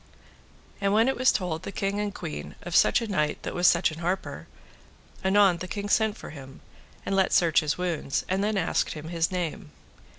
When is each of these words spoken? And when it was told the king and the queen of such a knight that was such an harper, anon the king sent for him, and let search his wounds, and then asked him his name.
And 0.81 0.93
when 0.93 1.07
it 1.07 1.15
was 1.15 1.31
told 1.31 1.61
the 1.61 1.71
king 1.71 1.99
and 1.99 2.11
the 2.11 2.17
queen 2.17 2.55
of 2.63 2.75
such 2.75 3.01
a 3.03 3.07
knight 3.07 3.43
that 3.43 3.53
was 3.53 3.67
such 3.67 3.91
an 3.91 3.99
harper, 3.99 4.47
anon 5.23 5.57
the 5.57 5.67
king 5.67 5.89
sent 5.89 6.17
for 6.17 6.31
him, 6.31 6.61
and 7.05 7.15
let 7.15 7.31
search 7.31 7.59
his 7.59 7.77
wounds, 7.77 8.25
and 8.27 8.43
then 8.43 8.57
asked 8.57 8.93
him 8.93 9.09
his 9.09 9.31
name. 9.31 9.69